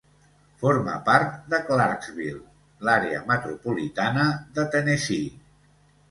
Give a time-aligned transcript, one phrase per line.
[0.61, 2.39] Forma part de Clarksville,
[2.87, 4.23] l'àrea metropolitana
[4.57, 5.29] de Tennessee.